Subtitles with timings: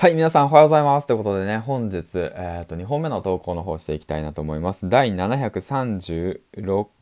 [0.00, 1.08] はい、皆さんおはようございます。
[1.08, 4.88] ということでね、本日、えっ、と、2本目の投稿の方していきたいなと思います。
[4.88, 6.40] 第735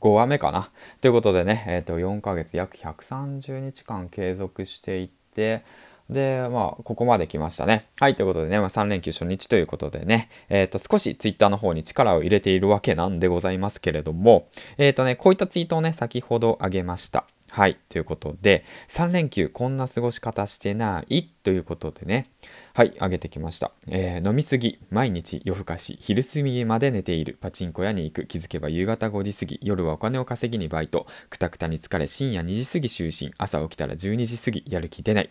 [0.01, 0.71] 話目かな。
[1.03, 5.63] ということでね、えっ、と、4ヶ月約130日間継続していって、
[6.09, 7.87] で、まあ、ここまで来ましたね。
[8.01, 17.27] はい、ということでね、まあ、3連休初日ということでね、えっ、と、少しツイッターの方に力を入れているわけなんでございますけれども、えっ、とね、こういったツイートをね、先ほどあげました。
[17.49, 17.79] はい。
[17.89, 22.31] ということで、3連休こんな過ごし方してないということでね、
[22.75, 23.71] はい、上げてきました。
[23.87, 35.31] えー飲みすぎ、毎日夜更かし、昼過ぎまで寝ている、パチンコ屋に行く、気づけば夕方5時過ぎ、夜はお金を稼ぎにバイト、くたくたに疲れ、深夜2時過ぎ就寝、朝起きたら12時過ぎ、やる気出ない。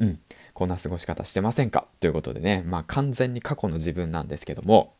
[0.00, 0.20] うん、
[0.52, 1.86] こんな過ごし方してませんか？
[2.00, 4.94] ということでね、まあ完全に過去の自分なんですけども、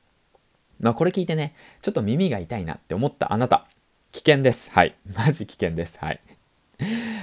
[0.81, 3.67] まあこれ聞いてね、ちょっと耳が痛いなって思ったあなた、
[4.13, 4.71] 危険です。
[4.71, 4.97] はい。
[5.15, 5.99] マジ危険です。
[6.01, 6.21] はい。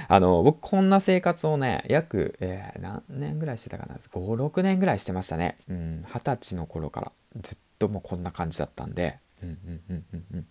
[0.08, 5.58] あの、僕こんな生活をね、約、えー何年ぐらいしてたかな ?5、6年ぐらいしてましたね。
[5.68, 9.18] うん、二十歳の頃からずっともうこんな感じだったんで。
[9.42, 10.46] うんうんうんうんうん。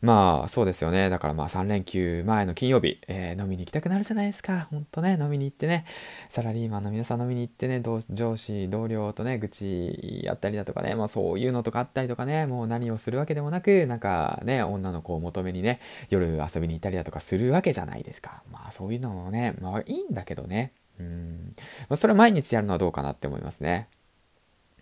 [0.00, 1.10] まあそうですよね。
[1.10, 4.68] だからまあ3連休前の金曜日、えー飲みに行きたくなるじゃないですか。
[4.70, 5.84] ほんとね、飲みに行ってね、
[6.28, 18.42] サラリーマンの皆さん飲みに行ってね、上司、同僚とね、愚痴やったりだとかね、まあそういうのとかあったりとかね、もう何をするわけでもなく、なんかね、女の子を求めにね、夜遊びに行ったりだとかするわけじゃないですか。
[18.50, 20.72] まあそういうのもね、まあいいんだけどね。
[20.98, 21.54] うん。
[21.88, 23.88] まあ、それ毎日やるのはどうかなって思いますね。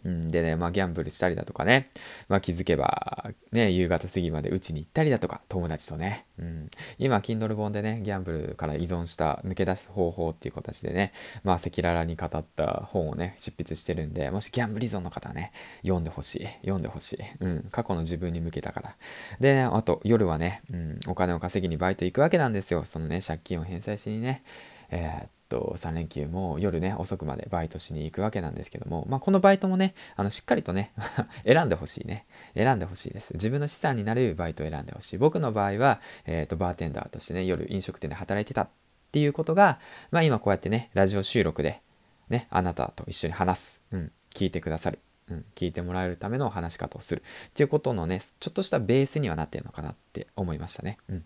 [0.07, 1.91] うん、でね、まあ、ギャンブルしたりだとかね、
[2.29, 11.13] まあ、気づけば、ね、夕方過ぎまで打ちに行ったりだとか、友達とね、うん、今、Kindle 本でね、ギャンブルから依存した抜け出す方法っていう形でね、
[11.43, 15.51] まあ、赤裸々に語った本をね、執筆してるんで、もしギャンブル依存の方はね、
[15.83, 18.97] 読んでほしい、読んでほしい、うん、過去の自分に向けたから。
[19.41, 22.85] で、ね、あと、夜はね、うん、お金を稼ぎにバイト行くわけなんですよ。
[22.85, 24.45] そのね、借金を返済しにね、
[24.91, 30.93] えーと3連休も夜ね遅くまでバイトしに行くわけなんですけども、まあ、このバイトもねあのしっかりとね
[31.47, 32.27] 選んでほしいね。
[32.55, 33.33] 選んでほしいです。
[33.35, 35.19] 自分の資産になるバイトを選んでほしい。
[35.19, 38.69] 僕の場合は、えーっとバーテンダーとしてね夜飲食店で働いてたっ
[39.13, 39.79] ていうことが、
[40.11, 41.81] まあ、今こうやってねラジオ収録で
[42.29, 44.99] ねあなたと一緒に話す、うん、聞いてくださる。
[45.29, 47.23] うん、聞いてもらえるための話し方をする。
[47.49, 50.99] っていうことのねちょっとしたベースにはなってるのかなって思いましたね。
[51.09, 51.25] うん。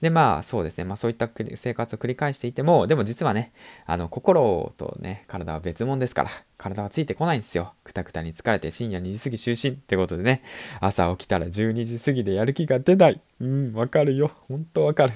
[0.00, 3.52] でまあそうですね、まあ、そういった生活を繰り返していてもでも実はね
[3.86, 7.74] あの心とね体は別物ですから体はついてこないんですよ。
[7.84, 9.74] くたくたに疲れて深夜2時過ぎ就寝。
[9.74, 10.42] ってことでね
[10.80, 13.20] 朝起きたら12時過ぎでやる気が出ない。
[13.40, 14.30] うんわかるよ。
[14.48, 15.12] ほんとわかる。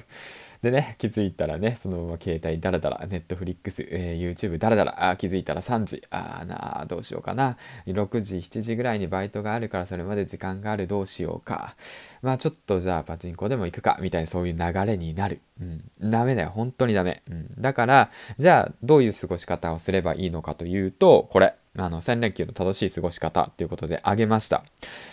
[0.63, 7.57] でね、気づいたらね、そのまま携帯ダラダラ、ネットフリックス、えー YouTube ダラダラ、あ気づいたら3時、あーなあどうしようかな。
[7.85, 11.75] 6時、7時ぐらいにバイトがあるからそれまで時間がある、どうしようか。
[12.21, 15.41] まあちょっとじゃあパチンコでも行くか、みたいなそういう流れになる。
[15.59, 15.83] うん。
[16.09, 17.23] ダメだよ、本当にダメ。
[17.29, 17.49] うん。
[17.59, 21.55] だから、じゃあどういう過ごし方をすればいいのかというと、これ。
[21.75, 24.63] あの、3連休の正しい過ごし方っていうことであげました。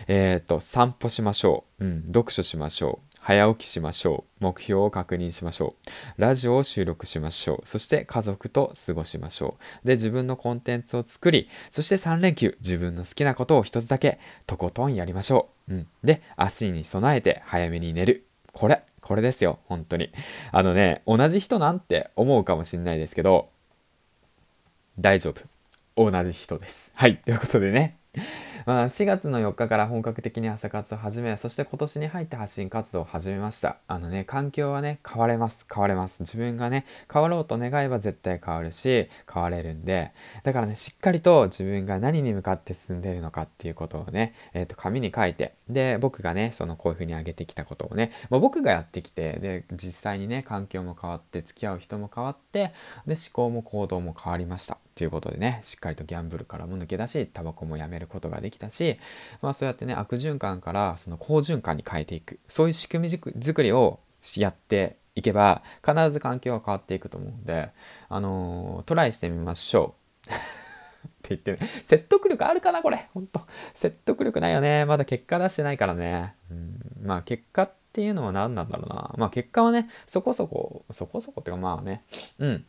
[0.09, 1.85] えっ、と、散歩しましょう。
[1.85, 2.05] うん。
[2.09, 3.10] 読書しましょう。
[3.31, 4.45] 早起きしましょう。
[4.45, 6.21] 目標を確認しましょう。
[6.21, 7.69] ラジオを収録しましょう。
[7.69, 9.87] そして家族と過ごしましょう。
[9.87, 14.19] で、自分のコンテンツを作り、そして3連休、自分の好きなことを一つだけ
[14.49, 15.75] とことんやりましょう。
[15.75, 15.87] うん。
[16.03, 18.27] で、明日に備えて早めに寝る。
[18.53, 20.11] これ、これですよ、本当に。
[20.51, 23.51] あのね、同じ人なんて思うかもしれないですけど、
[24.99, 26.11] 大丈夫。
[26.11, 26.91] 同じ人です。
[26.97, 27.19] はい。
[27.19, 27.97] ということでね。
[28.71, 33.79] まあ、4月の4日から本格的に朝活を始め、そして今年に入って発信活動を始めました。
[33.89, 35.67] あのね、環境はね、変われます。
[35.69, 36.21] 変われます。
[36.21, 40.13] 自分がね、変わろうと願えば絶対変わるし、変われるんで、
[40.45, 52.73] だからね、しっかりと自分が何に向かって進んでいるのかっていうことをね、えっ、と、紙に書いて、で、僕がね、そのこういうふうに上げてきたことをね、まあ、僕がやってきて、で、実際にね、環境も変わって、付き合う人も変わって、
[53.07, 54.79] で、思考も行動も変わりました。
[54.95, 58.99] ということでね、しっかりとギャンブルからも抜け出し、タバコもやめることができたし、
[59.41, 62.39] まあそうやってね、悪循環からその好循環に変えていく。
[62.49, 64.01] そういう仕組み作作りを
[64.37, 67.71] やっていけば、必ず環境が変わっていくと思うんで、
[68.09, 69.95] あのートライしてみましょ
[70.29, 70.60] う。
[71.07, 73.09] って言ってね、説得力あるかなこれ。
[73.15, 73.41] ほんと。
[73.75, 74.85] 説得力ないよね。
[74.85, 76.35] まだ結果出してないからね。
[76.51, 79.15] うん、まあ結果っていうのは何なんだろうな。
[79.17, 82.05] まあ結果はね、そこそこ、そこそこっていうかまあね、
[82.39, 82.65] うん。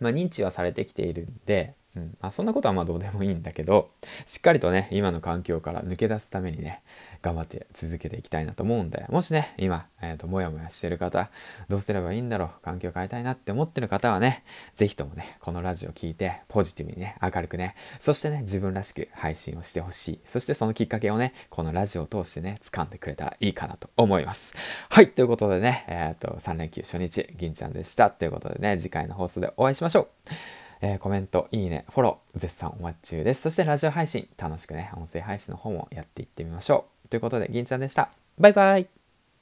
[0.00, 2.16] まあ、認知はされてきているんで、うん。
[2.20, 3.90] まあ、そんなことはまあどうでもいいんだけど
[4.26, 6.82] しっかりとね今の環境から抜け出すためにね
[7.22, 11.30] 頑張って続けていきたいなと思うんでもしね今、えー、ともやもやしてる方
[11.68, 14.44] どうすればいいんだろう環境変えたいなって思ってる方はね
[14.74, 20.20] 是非ともねこのラジオ聞いてポジティブにね明るくねそしてね自分らしく配信をしてほしい。
[20.24, 24.54] そしてそのきっかけをねこのラジオを通してね掴んでくれたらいいかなと思います。
[24.88, 28.10] はいということでねえっ、と3連休初日銀ちゃんでした。
[28.10, 30.63] ということでね次回の放送でお会いしましょう。
[30.84, 33.40] えー、コメント、いいね、フォロー、絶賛お待ち中です。
[33.40, 37.08] そしてラジオ配信、楽しくね、音声配信の方もやっていってみましょう。
[37.08, 38.10] ということで、銀ちゃんでした。
[38.38, 39.03] バイバイ